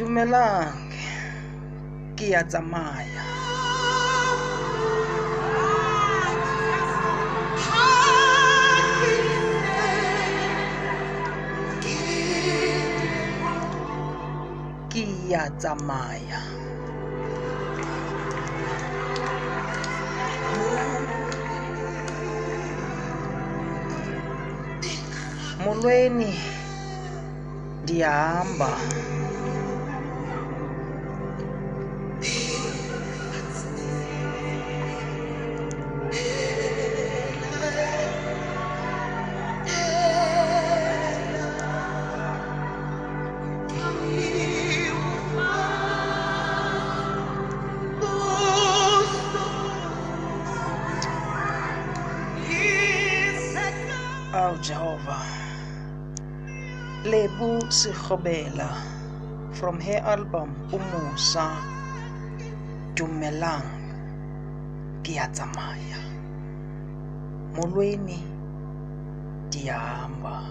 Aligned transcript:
dumelang 0.00 0.80
ke 2.16 2.32
ya 2.32 2.40
tsamaya 2.48 3.20
ke 14.88 15.04
ya 15.28 15.52
tsamaya 15.60 16.40
molweni 25.60 26.32
ndiyahamba 27.84 28.72
sekgobela 58.10 58.74
from 59.54 59.78
her 59.78 60.02
album 60.02 60.50
umusa 60.74 61.46
dumelang 62.98 63.62
ya 65.06 65.26
tsamaya. 65.30 65.98
Molweni 67.54 68.18
ndiyahamba 69.46 70.42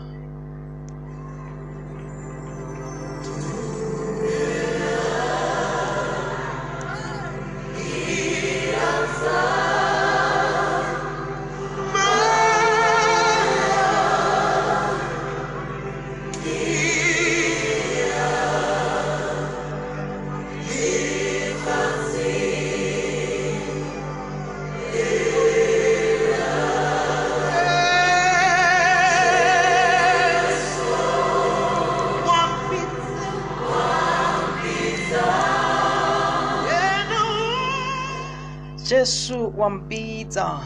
Jesu 39.09 39.49
wampitsa 39.57 40.61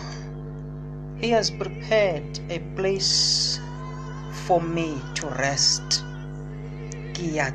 He 1.16 1.30
has 1.30 1.48
prepared 1.50 2.28
a 2.52 2.60
place 2.76 3.58
for 4.44 4.60
me 4.60 5.00
to 5.16 5.32
rest. 5.40 6.04
Ke 7.16 7.40
ya. 7.40 7.48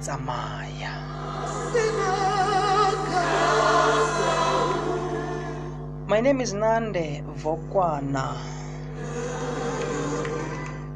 My 6.09 6.21
name 6.25 6.41
is 6.41 6.55
Nande 6.57 7.21
Vokwana. 7.37 8.33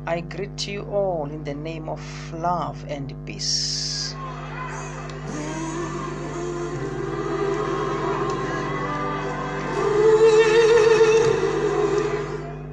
I 0.06 0.20
greet 0.24 0.66
you 0.68 0.88
all 0.88 1.28
in 1.28 1.44
the 1.44 1.52
name 1.52 1.90
of 1.90 2.00
love 2.32 2.80
and 2.88 3.12
peace. 3.26 4.16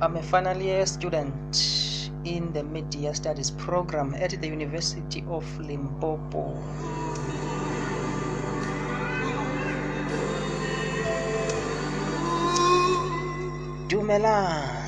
I'm 0.09 0.17
a 0.17 0.23
final 0.23 0.57
year 0.57 0.87
student 0.87 2.09
in 2.25 2.51
the 2.51 2.63
Media 2.63 3.13
Studies 3.13 3.51
program 3.51 4.15
at 4.15 4.31
the 4.41 4.47
University 4.47 5.23
of 5.29 5.45
Limpopo. 5.59 6.57
Dumelang. 13.87 14.78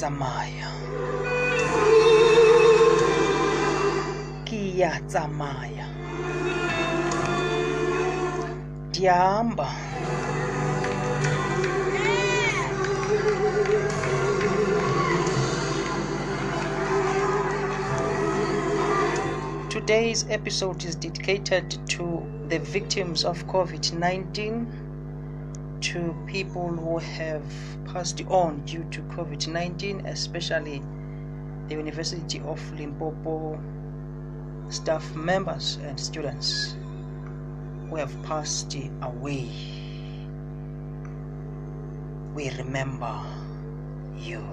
Tsamaya. 0.00 0.70
Ke 4.48 4.60
ya 4.80 4.96
tsamaya. 5.06 5.86
Ndiyahamba. 8.88 9.68
Today's 19.68 20.24
episode 20.30 20.82
is 20.84 20.94
dedicated 20.96 21.76
to 21.90 22.24
the 22.48 22.58
victims 22.58 23.26
of 23.26 23.46
COVID 23.48 23.92
19, 23.92 24.89
to 25.80 26.14
people 26.26 26.68
who 26.68 26.98
have 26.98 27.42
passed 27.86 28.22
on 28.28 28.60
due 28.64 28.84
to 28.90 29.00
COVID 29.02 29.48
19, 29.48 30.06
especially 30.06 30.82
the 31.68 31.74
University 31.74 32.40
of 32.40 32.60
Limpopo 32.78 33.58
staff 34.68 35.14
members 35.14 35.78
and 35.82 35.98
students 35.98 36.76
who 37.88 37.96
have 37.96 38.22
passed 38.22 38.76
away. 39.02 39.48
We 42.34 42.50
remember 42.50 43.20
you. 44.16 44.46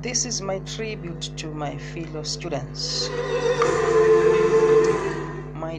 This 0.00 0.24
is 0.24 0.40
my 0.40 0.60
tribute 0.60 1.30
to 1.36 1.48
my 1.48 1.76
fellow 1.76 2.22
students. 2.22 3.08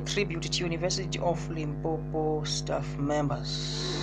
Tribute 0.05 0.43
to 0.43 0.63
University 0.63 1.19
of 1.19 1.49
Limpopo 1.49 2.43
staff 2.43 2.97
members. 2.97 3.95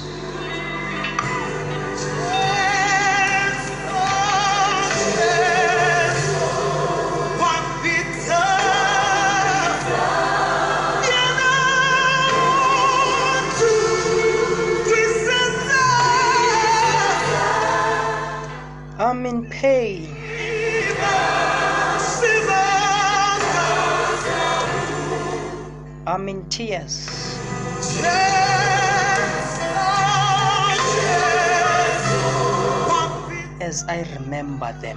I'm 18.99 19.25
in 19.27 19.47
pain. 19.47 20.26
In 26.17 26.49
tears. 26.49 27.07
As 33.61 33.85
I 33.87 34.03
remember 34.19 34.73
them. 34.81 34.97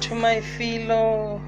To 0.00 0.14
my 0.14 0.40
fellow 0.40 1.40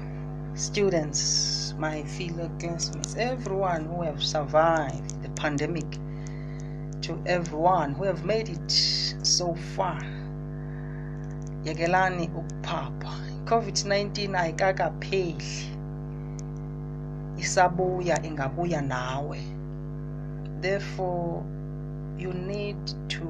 students, 0.55 1.73
my 1.79 2.03
fellow 2.03 2.51
classmates, 2.59 3.15
everyone 3.15 3.85
who 3.85 4.01
have 4.01 4.21
survived 4.21 5.23
the 5.23 5.29
pandemic, 5.29 5.89
to 7.01 7.19
everyone 7.25 7.93
who 7.93 8.03
have 8.03 8.25
made 8.25 8.49
it 8.49 9.00
so 9.37 9.55
far. 9.75 10.01
Yekelani 11.63 12.29
ukuphapha. 12.35 13.11
COVID-19 13.45 14.35
ayikakapheli. 14.35 15.71
Isabuya 17.37 18.23
ingabuya 18.23 18.81
nawe. 18.81 19.39
Therefore, 20.61 21.43
you 22.17 22.33
need 22.33 22.77
to 23.09 23.27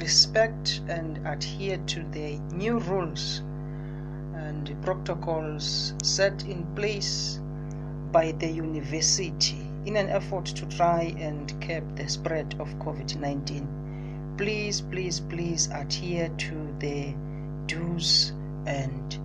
respect 0.00 0.82
and 0.88 1.18
adhere 1.26 1.78
to 1.86 2.04
the 2.12 2.38
new 2.52 2.78
rules 2.78 3.42
and 4.34 4.76
protocols 4.82 5.94
set 6.02 6.44
in 6.44 6.66
place 6.76 7.40
by 8.12 8.32
the 8.32 8.48
university 8.48 9.66
in 9.86 9.96
an 9.96 10.08
effort 10.08 10.44
to 10.44 10.66
try 10.66 11.14
and 11.18 11.60
curb 11.60 11.96
the 11.96 12.08
spread 12.08 12.54
of 12.60 12.68
COVID 12.78 13.16
19. 13.16 13.77
Please, 14.38 14.80
please, 14.80 15.18
please 15.18 15.68
adhere 15.74 16.28
to 16.28 16.54
the 16.78 17.12
do's 17.66 18.32
and 18.66 19.18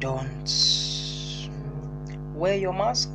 don'ts. 0.00 1.48
Wear 2.34 2.56
your 2.56 2.72
mask. 2.72 3.14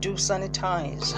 Do 0.00 0.14
sanitize. 0.14 1.14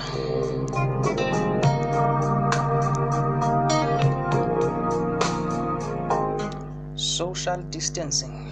Social 6.97 7.63
distancing. 7.71 8.44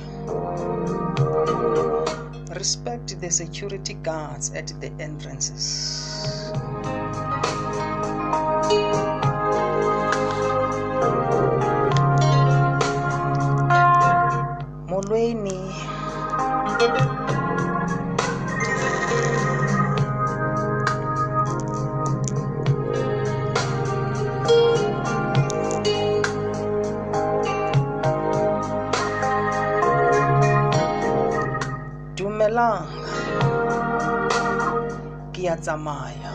Respect 2.55 3.21
the 3.21 3.31
security 3.31 3.95
guards 3.95 4.53
at 4.55 4.69
the 4.81 4.91
entrances. 5.01 6.53
Molweni. 14.89 15.73
Ke 35.53 35.55
a 35.55 35.61
tsamaya. 35.61 36.33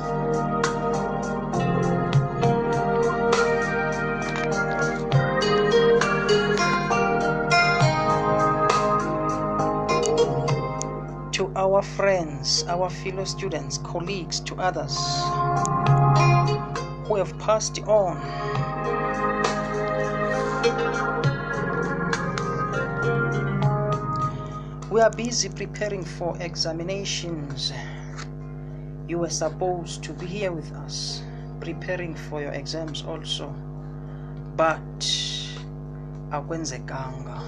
To 11.31 11.51
our 11.55 11.81
friends, 11.81 12.63
our 12.67 12.89
fellow 12.89 13.23
students, 13.23 13.79
colleagues, 13.79 14.39
to 14.41 14.55
others 14.57 14.95
who 17.07 17.15
have 17.15 17.33
passed 17.39 17.79
on. 17.87 18.21
We 24.91 25.01
are 25.01 25.09
busy 25.09 25.49
preparing 25.49 26.03
for 26.05 26.37
examinations. 26.39 27.73
You 29.07 29.19
were 29.19 29.29
supposed 29.29 30.03
to 30.03 30.13
be 30.13 30.25
here 30.25 30.51
with 30.51 30.71
us, 30.73 31.23
preparing 31.61 32.13
for 32.13 32.41
your 32.41 32.51
exams 32.51 33.03
also. 33.03 33.55
But 34.57 34.99
akwenzekanga. 36.29 37.41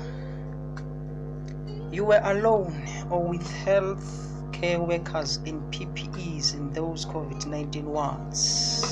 You 1.91 2.05
were 2.05 2.21
alone 2.23 2.87
or 3.09 3.23
with 3.23 3.45
health 3.65 4.31
care 4.53 4.79
workers 4.79 5.39
in 5.45 5.59
PPEs 5.71 6.53
in 6.53 6.71
those 6.71 7.05
COVID 7.05 7.45
19 7.45 7.85
wards. 7.85 8.85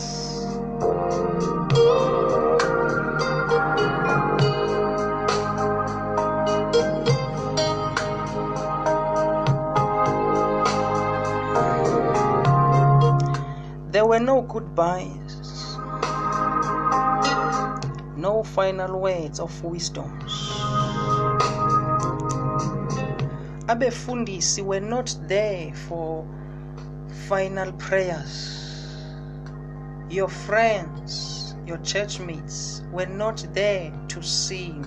No 14.28 14.42
goodbyes, 14.42 15.78
no 18.18 18.44
final 18.44 19.00
words 19.00 19.40
of 19.40 19.64
wisdoms. 19.64 20.34
Abefundisi 23.70 24.66
were 24.66 24.82
not 24.82 25.16
there 25.30 25.74
for 25.74 26.28
final 27.30 27.72
prayers. 27.74 28.98
Your 30.10 30.28
friends, 30.28 31.56
your 31.66 31.78
churchmates 31.78 32.84
were 32.92 33.06
not 33.06 33.48
there 33.54 33.94
to 34.10 34.22
sing 34.22 34.84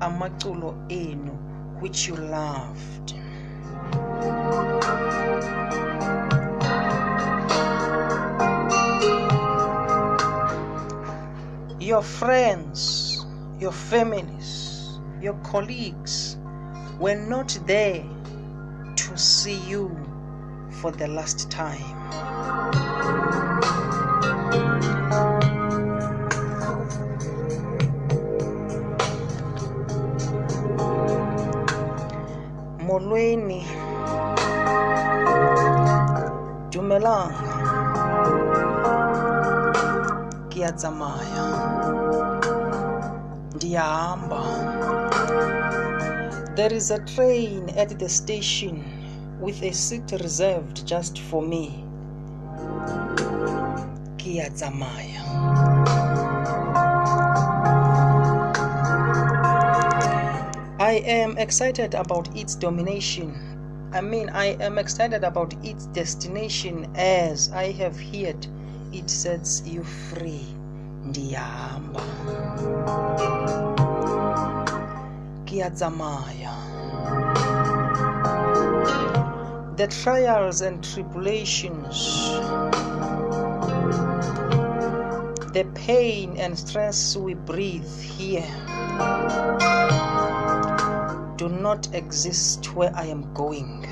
amaculo 0.00 0.72
enu 0.90 1.32
which 1.82 2.08
you 2.08 2.16
loved. 2.16 3.12
Your 11.88 12.02
friends, 12.02 13.24
your 13.58 13.72
families, 13.72 15.00
your 15.22 15.32
colleagues 15.42 16.36
were 17.00 17.14
not 17.14 17.58
there 17.64 18.04
to 18.94 19.16
see 19.16 19.56
you 19.66 19.88
for 20.82 20.90
the 20.92 21.08
last 21.08 21.50
time. 21.50 21.80
Molweni. 32.84 33.64
Dumelang. 36.70 37.47
Ke 40.58 40.64
a 40.64 40.72
tsamaya. 40.72 41.44
Ndiyahamba. 43.54 44.42
There 46.56 46.72
is 46.72 46.90
a 46.90 46.98
train 47.14 47.70
at 47.76 47.96
the 47.96 48.08
station 48.08 48.82
with 49.40 49.62
a 49.62 49.72
seat 49.72 50.10
reserved 50.10 50.84
just 50.84 51.20
for 51.20 51.42
me. 51.42 51.84
Ke 54.18 54.42
a 54.42 54.50
tsamaya. 54.50 55.22
I 60.80 60.94
am 61.06 61.38
excited 61.38 61.94
about 61.94 62.36
its 62.36 62.56
domination. 62.56 63.32
I 63.92 64.00
mean, 64.00 64.28
I 64.30 64.56
am 64.60 64.76
excited 64.78 65.22
about 65.22 65.54
its 65.64 65.86
destination 65.86 66.90
as 66.96 67.48
I 67.52 67.70
have 67.72 67.96
heard 68.00 68.44
it 68.92 69.10
sets 69.10 69.62
you 69.66 69.84
free. 69.84 70.46
Ndiyahamba. 71.06 72.02
Ke 75.46 75.60
a. 75.62 75.70
The 79.76 79.86
trials 79.86 80.60
and 80.60 80.82
tribulations, 80.82 82.30
the 85.52 85.64
pain 85.74 86.36
and 86.36 86.58
stress 86.58 87.16
we 87.16 87.34
breathe 87.34 88.00
here 88.00 88.44
do 91.36 91.48
not 91.48 91.94
exist 91.94 92.74
where 92.74 92.92
I 92.94 93.06
am 93.06 93.32
going. 93.32 93.86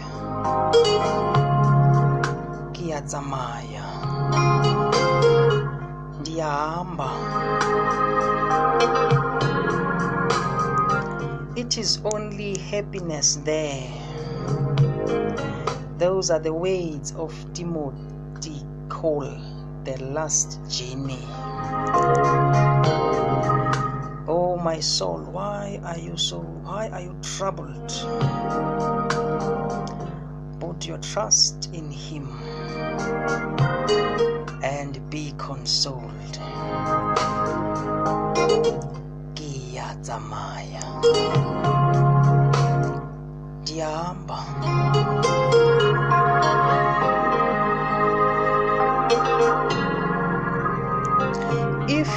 Ke 2.74 2.90
It 11.56 11.78
is 11.78 12.02
only 12.04 12.58
happiness 12.58 13.36
there. 13.36 13.88
Those 15.96 16.30
are 16.30 16.38
the 16.38 16.52
words 16.52 17.14
of 17.16 17.32
Timothy 17.54 18.60
Cole, 18.90 19.40
The 19.84 19.96
Last 20.12 20.60
Journey. 20.68 21.18
Oh, 24.28 24.60
my 24.62 24.78
soul, 24.80 25.20
why 25.32 25.80
are 25.82 25.98
you 25.98 26.18
so, 26.18 26.40
why 26.40 26.90
are 26.90 27.00
you 27.00 27.16
troubled? 27.22 27.88
Put 30.60 30.86
your 30.86 30.98
trust 30.98 31.70
in 31.72 31.90
Him 31.90 32.28
be 35.16 35.32
consoled. 35.38 36.36
Ke 39.34 39.80
a 39.80 39.88
tsamaya. 40.04 40.84
ndiyahamba 43.62 44.38
if 51.88 52.10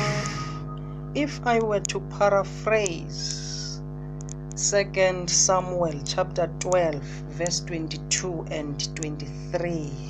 if 1.16 1.40
i 1.46 1.60
were 1.60 1.80
to 1.80 2.00
paraphrase 2.20 3.82
second 4.56 5.30
samuel 5.30 5.96
chapter 6.04 6.48
12 6.60 7.02
verse 7.40 7.62
22 7.62 8.46
and 8.52 8.94
23 8.96 10.09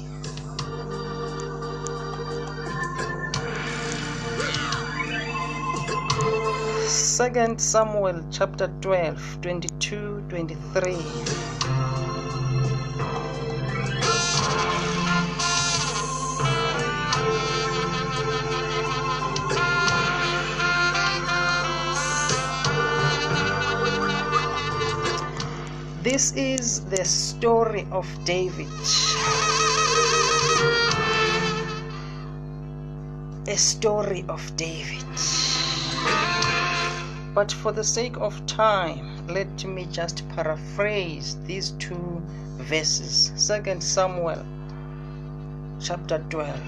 second 6.89 7.61
samuel 7.61 8.23
chapter 8.31 8.67
12 8.81 9.41
22 9.43 10.23
23 10.27 10.97
This 26.01 26.33
is 26.33 26.85
the 26.85 27.05
story 27.05 27.85
of 27.91 28.07
David. 28.25 28.67
A 33.47 33.57
story 33.57 34.25
of 34.27 34.41
David. 34.57 35.38
But 37.33 37.51
for 37.51 37.71
the 37.71 37.83
sake 37.83 38.17
of 38.17 38.45
time, 38.47 39.27
let 39.27 39.63
me 39.63 39.85
just 39.91 40.27
paraphrase 40.29 41.37
these 41.45 41.71
two 41.71 42.21
verses. 42.57 43.31
Second 43.35 43.81
Samuel 43.83 44.45
chapter 45.79 46.19
12 46.29 46.59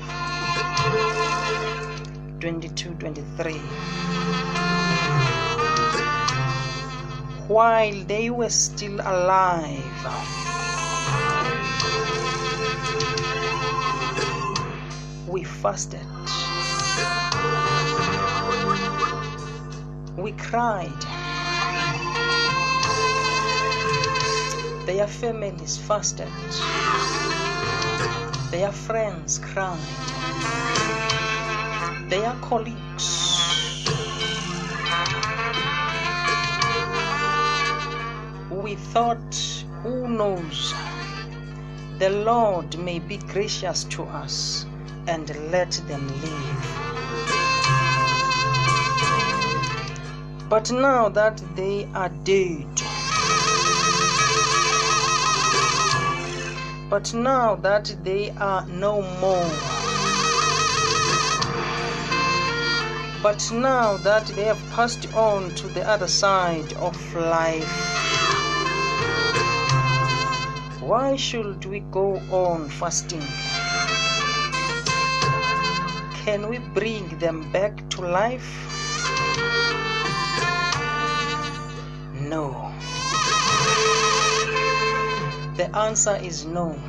22 2.40 2.94
23 2.94 3.54
while 7.52 8.04
they 8.06 8.30
were 8.30 8.50
still 8.50 9.02
alive. 9.02 9.84
We 15.28 15.44
fasted. 15.44 16.11
We 20.22 20.34
cried. 20.34 21.02
Their 24.86 25.08
families 25.08 25.80
fasted. 25.80 26.28
Their 28.52 28.72
friends 28.72 29.40
cried. 29.40 29.80
Their 32.08 32.36
colleagues 32.42 33.32
we 38.52 38.76
thought, 38.76 39.66
who 39.82 40.08
knows, 40.08 40.76
the 41.98 42.12
Lord 42.12 42.78
may 42.78 43.00
be 43.00 43.18
gracious 43.18 43.86
to 43.86 44.04
us 44.04 44.68
and 45.08 45.28
let 45.52 45.72
them 45.88 46.08
live. 46.22 46.91
But 50.52 50.70
now 50.70 51.08
that 51.08 51.42
they 51.56 51.88
are 51.96 52.10
dead, 52.26 52.68
but 56.90 57.14
now 57.14 57.56
that 57.56 57.96
they 58.04 58.32
are 58.32 58.68
no 58.68 59.02
more, 59.22 59.50
but 63.24 63.50
now 63.54 63.96
that 64.04 64.28
they 64.36 64.44
have 64.44 64.60
passed 64.72 65.14
on 65.14 65.52
to 65.56 65.68
the 65.68 65.88
other 65.88 66.10
side 66.10 66.74
of 66.74 66.98
life, 67.16 67.72
why 70.82 71.16
should 71.16 71.64
we 71.64 71.80
go 71.80 72.20
on 72.30 72.68
fasting? 72.68 73.24
Can 76.26 76.50
we 76.50 76.58
bring 76.58 77.08
them 77.20 77.50
back 77.54 77.90
to 77.92 78.02
life? 78.02 78.71
No. 82.32 82.72
The 85.58 85.70
answer 85.76 86.16
is 86.16 86.46
no. 86.46 86.80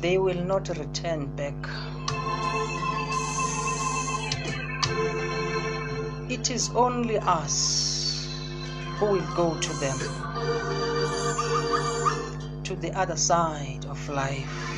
They 0.00 0.16
will 0.16 0.42
not 0.42 0.70
return 0.70 1.26
back. 1.36 1.54
It 6.30 6.50
is 6.50 6.70
only 6.74 7.18
us 7.18 8.26
who 8.96 9.06
will 9.12 9.34
go 9.36 9.60
to 9.60 9.72
them 9.74 9.98
to 12.64 12.74
the 12.76 12.98
other 12.98 13.16
side 13.16 13.84
of 13.90 14.08
life. 14.08 14.74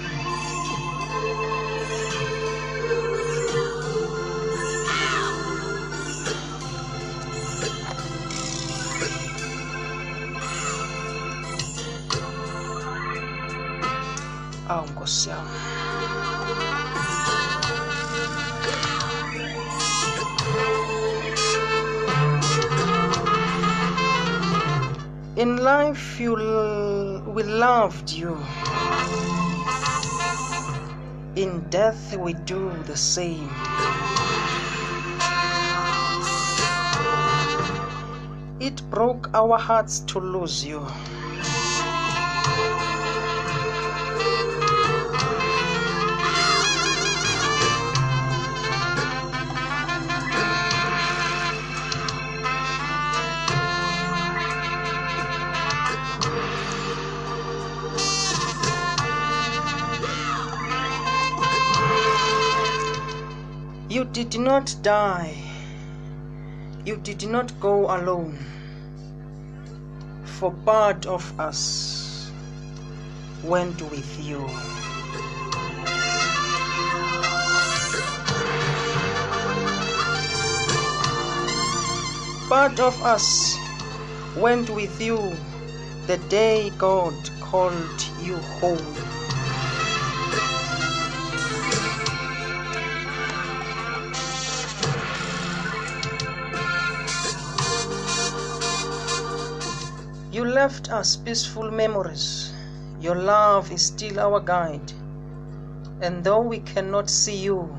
Awu 14.69 14.87
nkosi 14.89 15.31
in 25.37 25.57
life 25.59 26.19
you 26.21 26.35
we 27.37 27.43
loved 27.43 28.11
you. 28.11 28.35
In 31.37 31.61
death 31.69 32.17
we 32.17 32.33
do 32.33 32.73
the 32.87 32.97
same. 32.97 33.51
It 38.59 38.83
broke 38.91 39.29
our 39.35 39.59
hearts 39.59 40.01
to 40.01 40.19
lose 40.19 40.65
you 40.65 40.87
You 63.97 64.05
did 64.05 64.39
not 64.39 64.77
die. 64.83 65.35
You 66.85 66.97
did 66.99 67.27
not 67.27 67.59
go 67.61 67.87
alone. 67.97 68.37
For 70.25 70.53
part 70.67 71.07
of 71.07 71.25
us 71.41 72.31
went 73.43 73.81
with 73.91 74.21
you. 74.23 74.45
Part 82.51 82.79
of 82.79 83.03
us 83.03 83.57
went 84.37 84.69
with 84.69 85.01
you 85.01 85.35
the 86.07 86.19
day 86.29 86.69
God 86.77 87.15
called 87.41 88.03
you 88.21 88.37
home. 88.61 89.06
Left 100.67 100.91
us 100.91 101.15
peaceful 101.15 101.71
memories. 101.71 102.53
Your 103.01 103.15
love 103.15 103.71
is 103.71 103.87
still 103.87 104.19
our 104.19 104.41
guide. 104.41 104.93
And 106.01 106.25
though 106.25 106.41
we 106.41 106.59
cannot 106.59 107.09
see 107.09 107.37
you, 107.37 107.79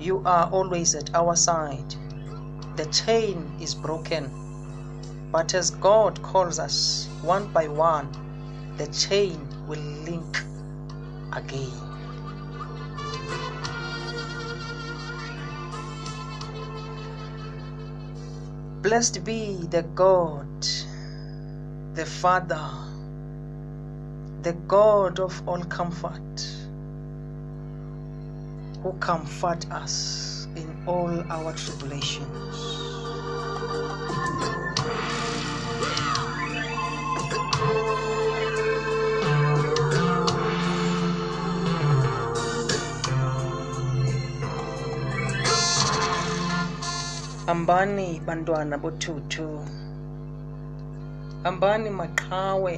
you 0.00 0.22
are 0.24 0.48
always 0.50 0.94
at 0.94 1.14
our 1.14 1.36
side. 1.36 1.94
The 2.76 2.86
chain 2.86 3.52
is 3.60 3.74
broken. 3.74 4.30
But 5.30 5.52
as 5.52 5.70
God 5.70 6.22
calls 6.22 6.58
us 6.58 7.10
one 7.20 7.52
by 7.52 7.68
one, 7.68 8.08
the 8.78 8.86
chain 8.86 9.46
will 9.68 9.84
link 10.08 10.38
again. 11.36 11.76
Blessed 18.80 19.22
be 19.26 19.66
the 19.68 19.82
God 19.82 20.48
the 21.94 22.06
Father, 22.06 22.70
the 24.42 24.54
God 24.66 25.20
of 25.20 25.46
all 25.46 25.62
comfort, 25.64 26.46
who 28.82 28.92
comfort 28.94 29.70
us 29.70 30.48
in 30.56 30.84
all 30.86 31.20
our 31.30 31.52
tribulations. 31.52 32.78
hambani 47.46 48.20
bantwana 48.26 48.78
bothuthu 48.78 49.64
hambani 51.44 51.90
maqhawe. 52.00 52.76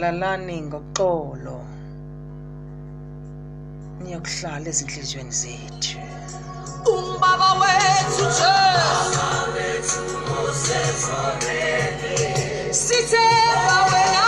Lalani 0.00 0.56
ngoxolo. 0.68 1.58
Niyokuhlala 4.02 4.66
ezintliziyweni 4.72 5.34
zethu. 5.40 5.98
Umbaba 6.92 7.50
wethu 7.60 8.24
Jesu 8.38 9.16
sithemba 12.82 13.76
wena 13.92 14.25